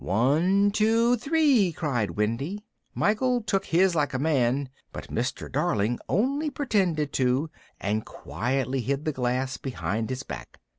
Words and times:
"One, 0.03 0.71
two, 0.71 1.15
three," 1.17 1.71
cried 1.71 2.17
Wendy; 2.17 2.65
Michael 2.95 3.43
took 3.43 3.65
his 3.65 3.93
like 3.93 4.15
a 4.15 4.17
man, 4.17 4.69
but 4.91 5.09
Mr. 5.09 5.47
Darling 5.47 5.99
only 6.09 6.49
pretended 6.49 7.13
to, 7.13 7.51
and 7.79 8.03
quietly 8.03 8.81
hid 8.81 9.05
the 9.05 9.13
glass 9.13 9.57
behind 9.57 10.09
his 10.09 10.23
back. 10.23 10.57